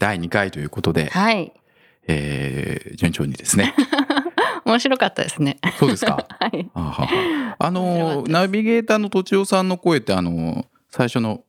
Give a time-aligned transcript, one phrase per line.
[0.00, 1.52] 第2回ということで、はい。
[2.08, 3.74] えー、順調にですね。
[4.64, 5.58] 面白かったですね。
[5.78, 6.26] そうですか？
[6.40, 6.68] はい。
[6.74, 11.42] あはあのナビゲーターのとちおさんの声ってあの最初の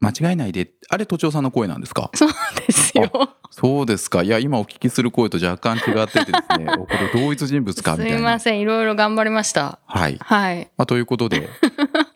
[0.00, 2.10] 間違えないであれとちおさんの声なんですか？
[2.14, 2.30] そう
[2.66, 3.10] ですよ。
[3.50, 4.22] そうですか。
[4.22, 8.18] いや今お聞きする声と若干違っててですね おこれ同一人物かみすたいな。
[8.18, 8.60] いません。
[8.60, 9.78] いろいろ頑張りました。
[9.86, 10.68] はい、はい。
[10.76, 11.48] まあ、ということで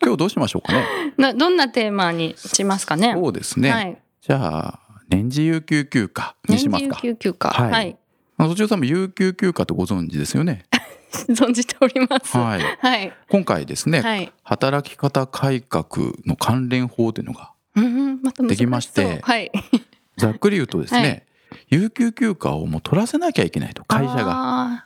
[0.03, 0.85] 今日どうしましょうかね。
[1.17, 3.15] などんなテーマにしますかね？
[3.15, 3.97] そうですね、はい。
[4.21, 6.97] じゃあ年次有給休暇にしますか？
[6.97, 7.51] 年次有給休暇。
[7.51, 7.71] はい。
[7.71, 7.97] はい、
[8.37, 10.65] あのとちおさんも有給休暇ってご存知ですよね？
[11.31, 12.37] 存じております。
[12.37, 12.63] はい。
[12.81, 13.13] はい。
[13.29, 14.33] 今回ですね、はい。
[14.45, 15.87] 働き方改革
[16.27, 17.53] の関連法というのが
[18.47, 19.51] できましてはい。
[20.19, 21.23] ざっくり言うとですね、はい。
[21.69, 24.25] 有給休暇をもう取らせなきゃいけないと会社が。
[24.25, 24.85] が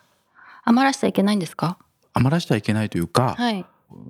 [0.64, 1.78] 余らしちゃいけないんですか？
[2.14, 3.64] 余らしちゃいけないというか、はい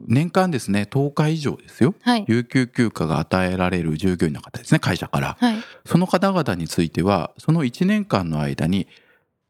[0.06, 1.94] 年間ですね10日以上ですよ。
[2.02, 2.24] はい。
[2.28, 5.36] 有給休暇が与えられる従業員の方ですね会社から。
[5.38, 5.56] はい。
[5.86, 8.88] その方々についてはその1年間の間に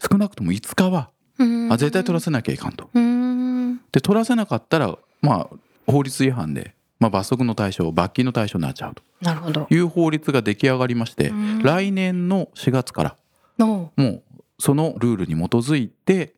[0.00, 1.10] 少なくとも5日は
[1.70, 2.88] あ絶対取らせなきゃいかんと。
[2.98, 3.78] ん。
[3.92, 5.56] で取らせなかったらまあ
[5.90, 9.02] 法律違反で、まあ、罰則の対象罰金の対象になっちゃうと。
[9.20, 9.66] なるほど。
[9.70, 11.62] いう法律が出来上がりましてうん。
[11.62, 13.16] 来年の4月から
[13.58, 14.22] のもう
[14.58, 16.34] そのルールに基づいて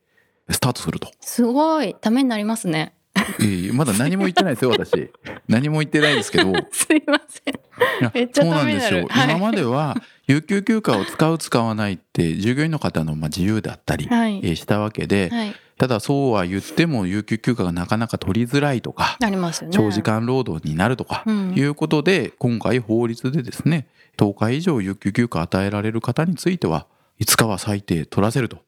[0.50, 1.10] スタートすると。
[1.20, 1.94] すごい。
[1.94, 2.94] ためになりますね
[3.40, 5.10] ええまだ何も言ってないですよ私。
[5.48, 6.50] 何も言ってないですけど。
[6.50, 7.54] い すいません。
[8.02, 9.06] やめっちゃそうなんですよ。
[9.08, 9.30] はい。
[9.30, 14.40] 今までは有給休暇を使う使わないって従業員の方のまあ自由だったり、はい。
[14.42, 15.54] えーしたわけで、はい。
[15.76, 19.76] ただそうは言っても有給休暇がなかなか取りづらいとか、ありますよね。
[19.76, 21.54] 長時間労働になるとかうん。
[21.56, 23.86] いうことで今回法律でですね
[24.16, 26.86] 10日以上有給休暇与えられる方については
[27.20, 28.58] 5日は最低取らせると。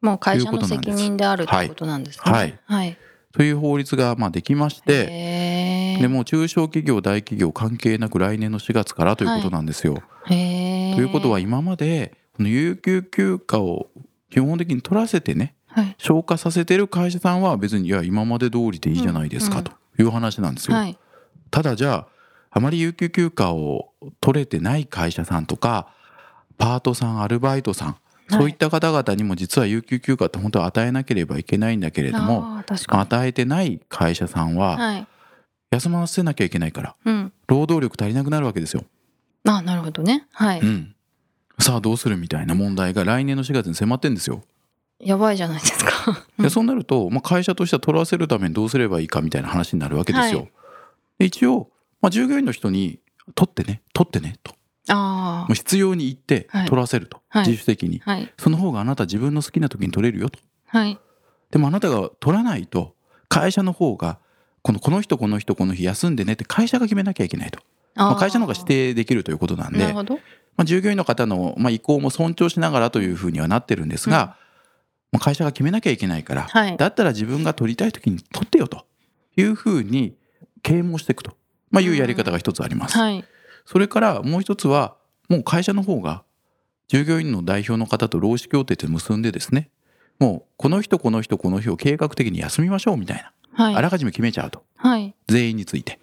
[0.00, 2.32] もう会社の責任であるということなんですね。
[2.32, 2.58] はい。
[2.66, 2.96] はい
[3.34, 10.02] という法律がまあできましてでもう中小企業大企業関係なく来年の4月からということなんですよ。
[10.26, 10.94] へー。
[10.94, 13.88] ということは今までこの有給休暇を
[14.30, 15.94] 基本的に取らせてねはい。
[15.98, 19.64] 消化させてる会社さんは別にいや今まで通りでいいじゃないですかうん。
[19.64, 20.76] という話なんですよ。
[20.76, 20.96] はい。
[21.50, 22.06] ただじゃあ
[22.52, 25.88] あまり有給休暇を取れてない会社さんとか
[26.56, 27.96] パートさんアルバイトさん
[28.30, 35.06] そういった方々にも実は有給休暇って本当は与えなければいけないんだけれども与えてない会社さんははい。
[35.70, 37.32] 休ませなきゃいけないからうん。
[37.48, 38.84] 労働力足りなくなるわけですよ。
[39.46, 40.26] あなるほどね。
[40.32, 40.60] はい。
[40.60, 40.94] うん、
[41.58, 44.42] さあどうするみたいな問題が来年の4月に迫ってんですよ。
[45.00, 46.24] やばいじゃないですか。
[46.38, 50.40] でそうなると、まあ、会社としては取らせるためにどうすればいいかみたいな話になるわけですよ。
[50.40, 50.52] はい。
[51.18, 51.68] で一応、
[52.00, 53.00] まあ、従業員の人に
[53.34, 54.52] 取ってね取ってねと。
[54.52, 54.56] あ
[54.92, 56.66] もう必要に言ってはい。
[56.66, 57.48] 取らせると、はい。
[57.48, 58.02] 自主的に。
[58.04, 58.32] あはい。
[58.38, 60.38] その方があなた自分の好きな時に取れるよと。
[60.66, 60.98] はい。
[61.50, 62.94] でもあなたが取らないと
[63.28, 64.18] 会社の方が
[64.62, 67.60] このこの人この人この日休んでねって会社が決めなきゃいけないと、
[67.94, 69.78] まあ、会社の方が指定できるということなんで。
[69.78, 70.14] なるほど。
[70.56, 74.36] まあ、従業員の方の、まあ、意向も尊重しながらというふうにはなってるんですが、
[75.12, 76.76] まあ、会社が決めなきゃいけないから、はい。
[76.76, 78.84] だったら自分が取りたい時に取ってよと
[79.36, 80.16] いうふうに
[80.62, 81.36] 啓蒙していくと、
[81.70, 82.98] まあ、いうやり方が一つあります。
[82.98, 83.24] はい
[83.64, 84.96] それからもう一つは
[85.28, 86.24] もう会社の方が
[86.88, 89.70] 従業員の代表の方と労使協定って結んでですね
[90.18, 93.74] もうこの人この人この日を計画的に休みましょうみたいな、はい。
[93.74, 94.62] あらかじめ決めちゃうと。
[94.76, 95.14] はい。
[95.28, 95.98] 全員について。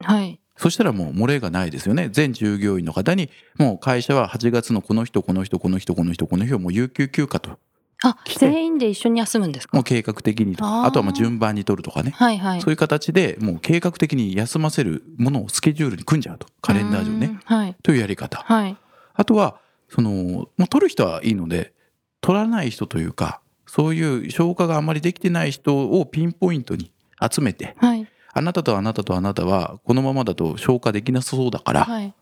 [0.00, 0.38] はい。
[0.56, 2.08] そしたらもう漏れがないですよね。
[2.12, 7.58] 全従業員の方にもう会社は8月のこの人この人この人この人この日をもう有給休暇と
[8.04, 9.76] あ全員で一緒に休むんですか？
[9.76, 10.84] もう計画的にとか。
[10.84, 12.10] あとはまあ順番に取るとかね。
[12.10, 12.60] はいはい。
[12.60, 16.46] そういう形でもう計画的に休ませるものをスケジュールに組んじゃうと。
[16.60, 17.38] カレンダー上ね。
[17.44, 17.76] はい。
[17.82, 18.38] というやり方。
[18.38, 18.76] はい。
[19.14, 21.72] あとはそのもう取る人はいいので
[22.20, 26.90] 取らない人というかそういう消化があまりできてない人をピンポイントに
[27.20, 28.06] 集めてはい。
[28.34, 32.14] あなたとあなたとあなたはこのままだと消化できなさそうだからはい。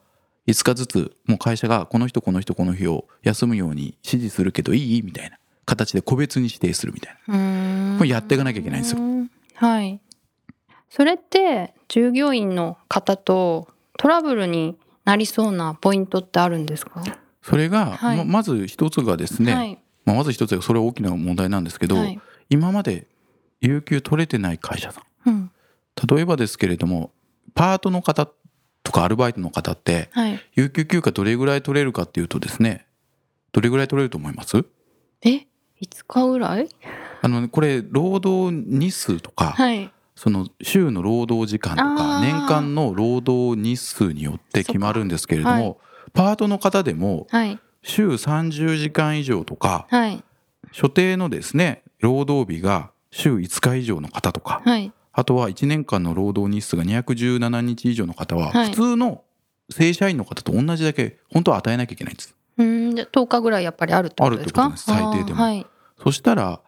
[0.49, 5.03] 5日ずつもう会社がこの人この人この日を休むように指示するけどいい？
[5.03, 5.39] みたいな
[5.71, 7.97] 形で個別に指定するみたいな。
[7.97, 9.01] これやっていかなきゃいけないんですよ。
[9.55, 10.01] はい。
[10.89, 17.05] それって従業員の方とトラブルになりそうなポイントってあるんですか？
[17.43, 18.17] それが、はい。
[18.17, 19.79] ままず一つがですね、はい。
[20.05, 22.21] まあ、まず一つがそれは大きな問題なんですけど、はい。
[22.49, 23.07] 今まで
[23.61, 25.31] 有給取れてない会社さん。
[25.31, 25.51] うん。
[26.09, 27.13] 例えばですけれども
[27.55, 28.27] パートの方
[28.83, 30.41] とかアルバイトの方ってはい。
[30.55, 32.87] 有給休暇どれぐらい取れるかっていうとですね
[33.53, 34.65] どれぐらい取れると思います？
[35.23, 35.47] え？
[35.83, 36.69] ?5 日ぐらい？
[37.23, 39.93] あのねこれ労働日数とか、はい。
[40.17, 45.77] その週の労働時間とか年間の労働日数によって決まるんですけれども、はい
[46.13, 47.59] パートの方でもはい。
[47.83, 50.25] 週30時間以上とかはい。
[50.73, 54.93] 所定のですね労働日が週5日以上の方とかはい。
[55.13, 59.23] あとは1年間の労働日数が217日以上の方ははい普通の
[59.71, 62.35] 正社員の方と同じだけ本当は与えなきゃいけないんです。
[62.59, 65.67] うん、じゃあ10日ぐらいやっぱりあるってことですかあるってことです最低でもはい。
[66.03, 66.61] そしたら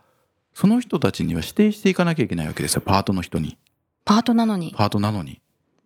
[0.54, 3.56] その人たちには指定していかなきゃいけないわけですよパートの人に
[4.04, 4.74] パートなのに。
[4.76, 5.40] パートなのに。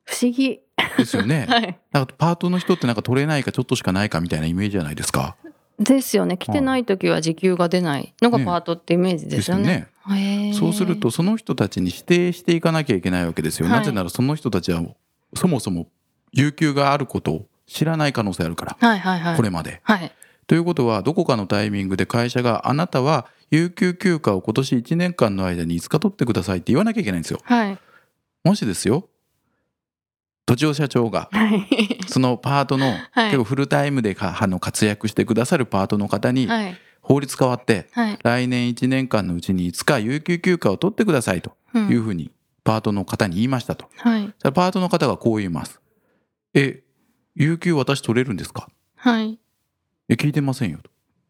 [0.05, 0.61] 不思議。
[0.99, 1.47] ですよね。
[1.51, 1.79] はい。
[1.93, 5.37] なんかパートの人ってなんか取れないかちょっとしかないかみたいなイメージじゃないですか。
[5.79, 6.39] ですよね。
[6.39, 9.89] 来てない時は時給が出ないのがねパートってイメージですよね。
[10.09, 13.67] へーそうするとその人たちに指定していかなきゃいけないわけですよ。
[13.69, 14.83] はいなぜならその人たちは
[15.35, 15.89] そもそも
[16.33, 19.37] 有給があることを知らない可能性あるから、はいはいはい。
[19.37, 19.81] これまで。
[19.83, 20.13] はい。
[20.47, 27.41] ということはどこかのタイミングで会社があなたは有給休暇を今年1年間の間に5日取ってくださいって言わなきゃいけないんですよ。
[27.45, 27.79] はい。
[28.45, 29.09] もしですよ
[30.47, 31.67] 土地社長がはい。
[32.09, 36.77] そのパートの、はい結構フルタイムでかあの活躍してくださるパートの方にはい。
[37.01, 38.19] 法律変わってはい。
[38.23, 41.79] 来年1年間のうちに5日有給休暇を取ってくださいとう。
[41.79, 42.31] いうんふうに
[42.65, 43.87] パートの方に言いましたと。
[43.97, 44.33] はい。
[44.43, 45.81] パートの方がこう言います。
[46.53, 46.83] え、
[47.37, 48.69] 有給私取れるんですか？
[48.97, 49.39] はい。
[50.09, 50.79] え、聞いてませんよ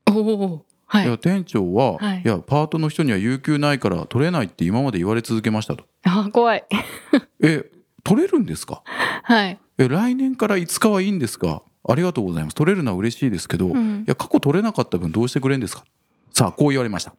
[0.06, 0.12] と。
[0.14, 0.66] おお。
[0.86, 1.08] はいい。
[1.08, 5.84] や、店長は、はいい、や、パートの人には有給ないから取れないって今まで言われ続けましたと。
[6.04, 6.64] あ、怖い。
[7.42, 7.64] え、
[8.04, 8.82] 取れるんですか？
[9.24, 9.58] はい。
[9.78, 11.62] え、来年から5日はいいんですか？
[11.88, 12.54] ありがとうございます。
[12.56, 14.04] 取れるのは嬉しいですけど、いうん。
[14.06, 15.84] や、過去取れなかった分どうしてくれるんですか？
[16.32, 17.14] さあ、こう言われました。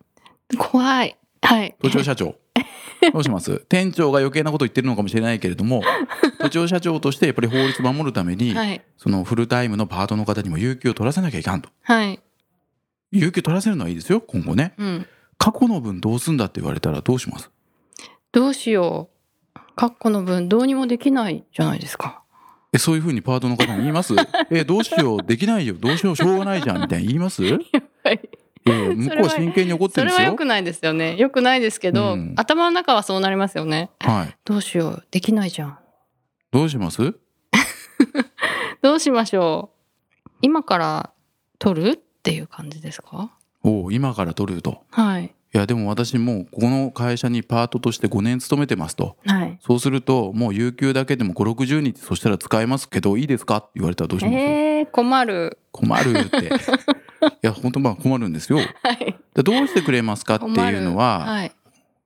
[0.58, 1.18] 怖い。
[1.42, 1.76] はい。
[1.82, 2.36] 都庁社長。
[3.14, 3.60] どうします？
[3.70, 5.84] 店長が余計なこと言ってるのかもしれないけれども、
[6.40, 8.82] 都庁社長としてやっぱり法律守るために、はい。
[8.98, 11.70] そのフルタイムのパートの方にも有給を取らせなきゃいかんと。
[11.84, 12.20] はい。
[13.12, 14.74] 有給取らせるのはいいですよ、今後ね。
[14.78, 15.08] うん。
[15.38, 17.50] 過去の分どうすんだって言われたらどうします？
[18.32, 19.10] どうしよ
[19.56, 19.60] う。
[19.76, 22.22] カッコの分どうにもできないじゃないですか。
[22.74, 24.14] え、そういうふうにパートの方に言います？
[24.52, 27.44] え、どうしよう、できないよ、どうしよう、しょうがないじゃん、みたいに言います？
[27.46, 27.58] は
[28.12, 28.20] い。
[28.66, 30.26] え向こうは真剣に怒ってそれるんですよ。
[30.26, 31.16] は良くないですよね。
[31.18, 33.90] 良くないですけど、うん頭の中はそうなりますよね。
[34.00, 34.36] はい。
[34.44, 35.04] どうしよう。
[35.12, 35.78] できないじゃん。
[36.52, 37.14] どうします？
[38.82, 39.72] どうしましょ
[40.26, 40.30] う。
[40.42, 41.12] 今から
[41.60, 42.04] 取る？
[42.28, 43.32] っていう感じですか？
[43.64, 44.82] おう今から取ると。
[44.92, 45.26] はい。
[45.26, 49.16] いや、でも私もうここの会社にパートとして5年勤めてますと。
[49.26, 49.58] はい。
[49.62, 53.58] そうすると、もう有給だけでも5、60日、そしたら使えますけど、いいですか？
[53.58, 55.58] って言われたらどうします、えー、困る。
[55.72, 56.38] 困るって。
[56.48, 56.50] い
[57.42, 58.60] や、本当まあ困るんですよ。
[58.60, 58.64] は
[58.94, 59.16] い。
[59.34, 61.52] でどうしてくれますかっていうのは、はい。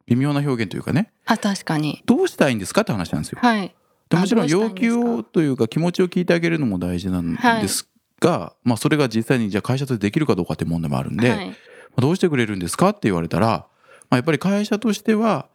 [0.08, 2.02] 微妙な表現というかね、あ、確かに。
[2.06, 3.40] どうしたいんですかって話なんですよ。
[3.42, 3.74] はい。
[4.10, 7.88] でもちろん要求をというか気持ちを聞いてあげるのも大事なんです
[8.22, 11.56] が、まあそれが実際にじゃあ会社としてできるかどうかって問題もあるんで、はい。
[11.98, 13.68] どうしてくれるんですかって言われたら、ま
[14.12, 15.50] あ、やっぱり会社としては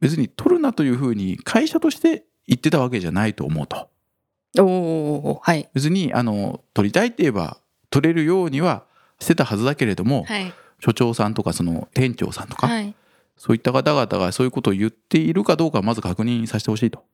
[0.00, 3.88] 別に取るなというふうに会社として言ってたわけじゃないと思うと。
[4.58, 5.68] おおはい。
[5.74, 7.58] 別にあの取りたいって言えば
[7.90, 8.84] 取れるようには
[9.18, 10.52] してたはずだけれども、はい。
[10.80, 12.94] 所長さんとかその店長さんとか、はい。
[13.36, 17.04] そういった方々がそういうことを言っているかどうかまず確認させてほしいと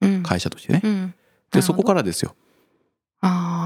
[0.00, 0.22] うん。
[0.22, 0.80] 会社としてね。
[0.84, 1.14] うん。
[1.50, 1.88] でそこら。
[1.88, 2.34] からですよ。
[3.20, 3.57] ああ。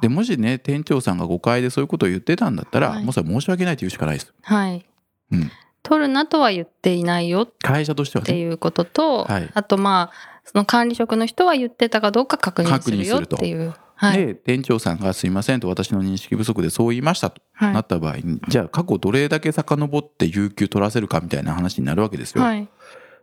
[0.00, 4.32] でもしね店長さんが誤解でそういうことを言ってたんだったら、はいもうそれは申し訳ないと言うしかないです。
[4.42, 4.86] はい。
[5.32, 5.50] うん
[5.82, 8.32] 取るなとは言っていないよっ会社としてはね。
[8.32, 13.72] ていうことと、はいあとまあ、その管理職の人は言ってたかどうか確認するよっていう。
[13.94, 14.26] はい。
[14.26, 22.42] で店長さんが「すいません」と私の認識不足でそう言いましたとはいなった場合に、じゃあ過去どれだけ遡って有給取らせるかみたいな話になるわけですよ。
[22.42, 22.68] はい。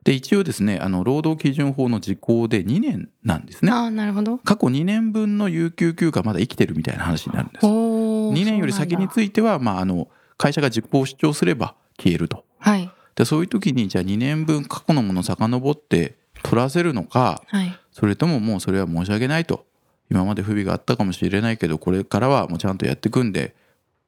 [0.07, 3.73] で一応ですねあの労働基準法の時効で2年なんですね。
[3.73, 4.37] ああ、なるほど。
[4.37, 7.65] 過去2年分の有給休暇まだ生きてるみたいな話になるんです。
[7.65, 8.33] おお。
[8.33, 12.45] 2年より先については、まあ、あの会社が実効を主張すれば消えると。
[12.57, 12.89] はい。
[13.15, 17.77] でそういう時にじゃあ2年分過去のものを遡って取らせるのかはい。
[17.91, 19.65] それとももうそれは申し訳ないと
[20.09, 23.55] 今まで不備があったかもしれないけどこれからはもうちゃんとやっていくんで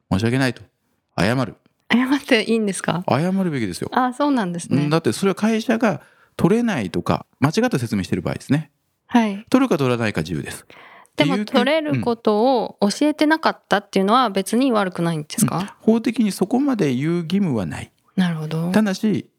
[0.09, 0.61] 申し訳ないと
[1.19, 1.55] 謝る
[1.91, 3.03] 謝っていいんですか？
[3.09, 4.89] 謝るべきですよ、ああ、そうなんですね。
[4.89, 6.01] だってそれは会社が
[6.37, 8.71] 取れないとか間違った説明してる場合ですね。
[9.07, 9.45] はい。
[9.49, 10.65] 取るか取らないか自由です。
[11.15, 17.91] でも取れることを教えてなかったっていうのは別に悪くないんですか、法的にそこまで言う義務はない。
[18.15, 18.71] なるほど。
[18.71, 19.29] ただし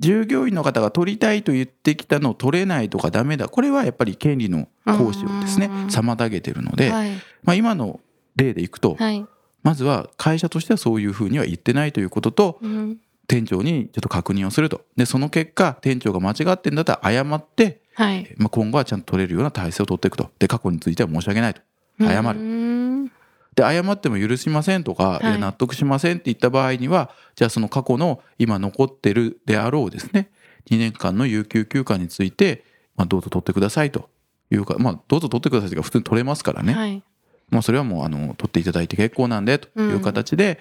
[0.00, 3.48] 従業員の方が取りたいと言ってきたのを取れないとかダメだ。
[3.48, 5.66] これはやっぱり権利の行使をですね。
[5.66, 7.10] うん妨げてるので、はい。
[7.42, 8.00] まあ、今の
[8.36, 9.26] 例でいくと、はい。
[9.62, 12.98] まずは会社としてはそういうふうには言ってないということとうん。
[13.26, 14.86] 店長にちょっと確認をすると。
[14.96, 18.34] でその結果店長が間違ってんだったら謝ってはい。
[18.38, 20.30] まあ、今後はちゃんと取れるような体制を取っていくと。
[20.38, 21.60] で過去については申し訳ないと。
[22.00, 23.06] 謝るうーん。
[23.54, 25.38] で謝っても許しませんとか、はい。
[25.38, 30.30] 納得しませんって言った場合にはじゃあその過去の今残ってるであろうですね
[30.70, 32.64] 2年間の有給休暇について、
[32.96, 34.08] まあ、どうぞ取ってくださいと
[34.50, 37.02] いうか、まあ、どうぞ取ってくださいというか普通に取れますからね、はい。
[37.50, 40.58] もうそれはもうあの取っていただいて結構なんでという形で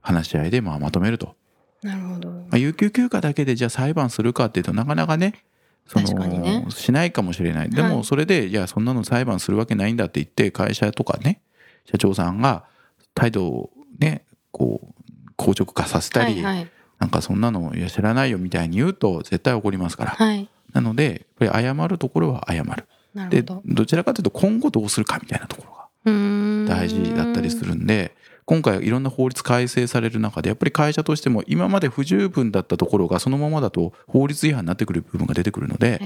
[0.00, 1.34] 話し合いでまあまとめると、
[1.82, 2.30] なるほど。
[2.30, 5.44] まあ、有給休暇だけでじゃあ裁判するかっていうとなかなかね
[5.86, 11.40] そ確かにねのしないかもしれないではいもそれでいやそんなの裁判するわけないんだって言って会社とかね
[11.84, 12.64] 社長さんが
[13.14, 16.70] 態度をねこう硬直化させたり、はいはい。
[16.98, 20.48] なんかそんなのいや知らないよみたいに言うと絶対怒りますから、はい。
[20.72, 22.72] なのでやっぱり謝るところは謝るで
[23.14, 23.62] なるほど。
[23.66, 25.85] どちらかというと今後どうするかみたいなところが
[26.66, 36.00] 大事だったりするんで今回いろんな法律改正される中でやっぱり会社としても今まで不十分だったところがそのままだと法律違反になってくる部分が出てくるので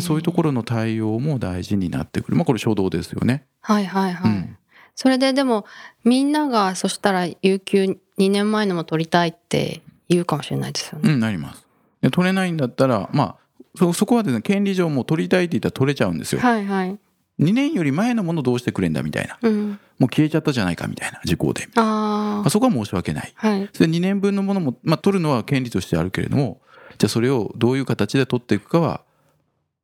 [0.00, 0.44] そういうところ。
[0.44, 3.44] ろの対応も大事になってくるまあこれ初動ですよね。
[3.60, 4.30] はいはいはい。
[4.30, 4.56] うん
[4.96, 5.66] それででも
[6.04, 11.14] みんながそしたら有給2年前のも取りたいって言うかもしれないですよね。
[11.14, 11.66] うん、なります。
[12.00, 13.36] で取れないんだったらまあ
[13.74, 16.40] そそこはですね権利上もう取りたいって言ったら取れちゃうんですよ。
[16.40, 16.96] はいはい。
[17.40, 19.78] 2年より前のものどうしてくれんだみたいなうん。
[19.98, 22.50] もう消えちゃったじゃないかみたいな時効で、あまあ、あ。
[22.50, 23.32] そこは申し訳ない。
[23.36, 23.70] はい。
[23.72, 26.60] それ2年分のものも、まあ、取るのは権利としてあるけれども
[26.98, 29.02] じゃあそれをどういう形で取っていくかは、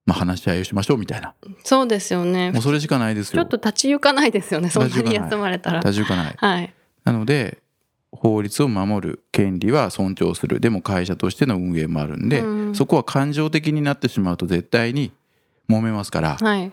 [0.07, 2.62] まあ、話し合いをしましょうみたいなそうですよねもう。
[2.62, 4.71] それしかないですよちょっと立ち行かないですよね。
[4.71, 5.80] そんなに休まれたら。
[5.80, 6.75] 立ち行かないはい。
[7.04, 7.59] なので
[8.12, 15.12] 法律を守る権利は尊重するでも会社としての運営もあるんで、うんそこは感情的になってしまうと絶対に
[15.69, 16.73] 揉めますからはい。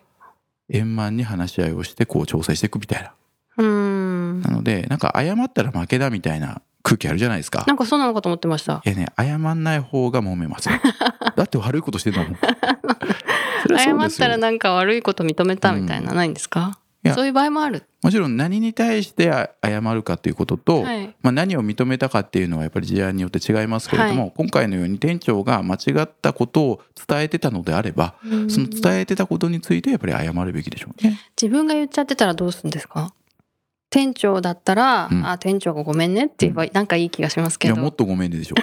[0.70, 3.12] 円満に話し合いをしてこう調整していくみたいな。
[3.58, 4.42] うーん。
[4.42, 7.64] なのでなんか謝ったら負けだみたいな空気あるじゃないですか。
[7.68, 8.82] なんかそうなのかと思ってました。
[8.86, 10.76] いやね謝んない方が揉めますよ。
[11.36, 12.38] だって悪いことしてたもん。
[13.78, 16.78] 謝ったらなんか悪いこと認めたみたいな、ないんですか？
[17.14, 17.84] そういう場合もある。
[18.02, 21.08] もちろん何に対してあ謝るかっていうことと、はい。
[21.22, 28.16] まあ、何を認めたかっていうのはやっぱり事案によって違いますけれども、は今回のように店長が間違ったことを伝えてたのであれば
[28.50, 31.20] その伝えてたことについてやっぱり謝るべきでしょうね。
[31.42, 33.14] 自分が言っちゃってたらどうするんですか？
[33.90, 38.56] 店長だったら、うんあ店長がごめんねって言えばなんかいい気がしますけどいやもっとごめんねでしょ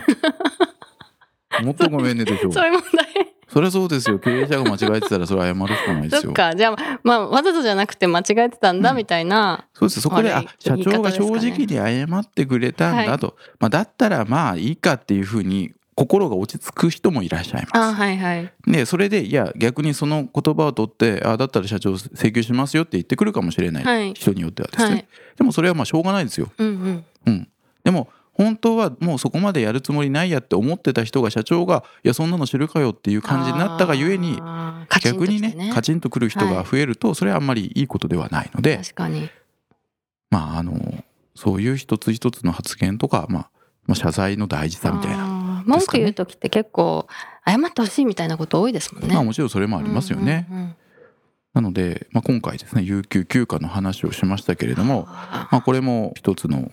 [1.60, 1.62] う。
[1.64, 2.52] もっとごめんねでしょう。
[2.52, 6.32] そういう問題そりゃそうですよ経営者が間違えてたらそれは謝るしかないですよそっ。
[6.32, 17.94] かじゃあまあわざとじゃなくて間違えてたんだうんみたいな、そうですそこであ社長が正直に謝ってくれたんだと、まあ、だったらまあいいかっていうふうに心が落ち着く人もいらっしゃいあます。
[17.94, 26.50] はいはいでそれでいや逆にその言葉を取ってあだったら社長請求しますよって言ってくるかもしれない、はい人によってはですね、はいでもそれはまあしょうがないですよ。
[26.58, 27.48] うんうんうん、
[27.82, 34.40] でも本当はもうそこまでやるつもりないやって思ってた人が社長がいやそんなの知るかよっていう感じになったがゆえに
[35.02, 39.30] 逆にねカチンとくる人が増えるとそれはあんまりいいことではないので、確かに。
[40.30, 40.74] まああの
[41.34, 43.50] そういう一つ一つの発言とか、まあ、
[43.86, 47.06] まあ謝罪の大事さみたいな、文句言う時って結構
[47.46, 49.14] 謝ってほしいみたいなこと多いですもんね。
[49.14, 50.76] まあもちろんそれもありますよね。
[51.54, 56.68] なので、まあ、今回ですね有給休暇の話をしましたけれども、まあ、これも一つの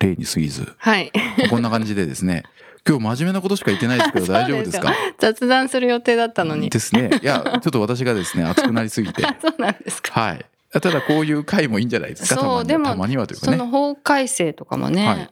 [0.00, 0.72] 例に過ぎず。
[0.78, 1.12] はい。
[1.48, 2.42] こんな感じでですね。
[2.88, 4.92] 今日真面目なことしか言ってないですけど大丈夫ですか？
[5.18, 6.70] 雑談する予定だったのに。
[6.70, 7.10] ですね。
[7.22, 9.24] いや ちょっと私がですね熱くなりすぎて。
[9.24, 10.18] あ そうなんですか。
[10.20, 10.44] はい。
[10.72, 12.36] ただこういう回もいいんじゃないですか？
[12.36, 13.56] たそうでもまにはたまにはというかね。
[13.58, 15.30] その法改正とかもね、はい。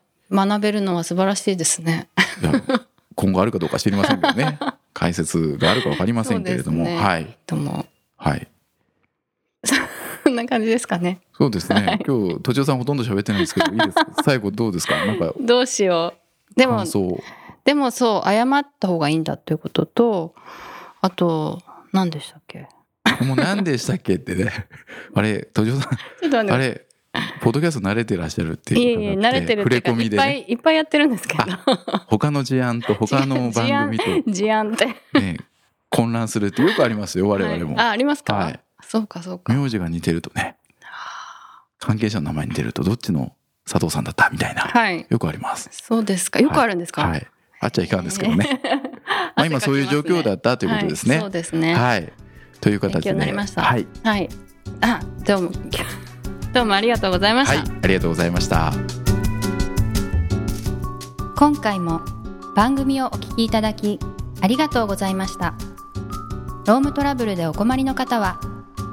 [0.48, 2.08] 学べるのは素晴らしいですね。
[3.14, 4.58] 今後あるかどうか知りませんけどね。
[4.92, 6.96] 解説があるか分かりませんけれども、ね。
[6.98, 7.36] はい。
[7.46, 7.86] とも。
[8.16, 8.46] はい
[10.28, 11.20] そんな感じですかね。
[11.32, 11.98] そうですね、はい。
[12.06, 14.06] 今日都庁さんほとんど喋ってないですけどいいですか？
[14.24, 15.04] 最後どうですか？
[15.06, 16.14] なんかどうしよ
[16.54, 16.54] う。
[16.58, 17.22] でも感想。
[17.64, 20.34] でもそう謝った方がいいんだっていうことと
[21.00, 21.60] あと
[21.92, 22.68] 何でしたっけ？
[23.24, 24.50] もう何でしたっけってね。
[25.14, 26.52] あれ都庁さんちょっと待って。
[26.52, 26.84] あれ
[27.40, 30.44] ポッドキャスト慣れてらっしゃるっていえいう伺っていえ慣れてる触れ込みでね。
[30.46, 31.44] いいっぱいやってるんですけど。
[32.06, 34.30] 他の事案と 他の番組と。
[34.30, 34.86] 事案って。
[35.18, 35.38] ね
[35.90, 37.86] 混乱するってよくありますよ我々も、はい。
[37.86, 39.52] あありますか、はいそうかそうか。
[39.52, 40.56] 名字が似てるとね。
[41.78, 44.62] 関係者の名前似てるとどっちの佐藤さんだったみたいな。
[44.62, 45.06] はい。
[45.08, 45.68] よくあります。
[45.72, 46.40] そうですか。
[46.40, 47.26] よくあるんですか、はい。
[47.60, 48.60] あっちゃいかんですけどね、
[49.36, 51.16] まあ今そういう状況だったということですね。
[51.16, 51.74] はい、そうですね。
[51.74, 52.12] はい。
[52.60, 53.62] という形勉強でになりました。
[53.62, 54.28] はい、はい。
[54.80, 55.50] あどうも。
[56.54, 58.72] どうもありがとうございました、はい、ありがとうございました。
[61.36, 62.00] 今回も
[62.56, 64.00] 番組をお聞きいただき
[64.40, 65.54] ありがとうございました。
[66.66, 68.40] ロームトラブルでお困りの方は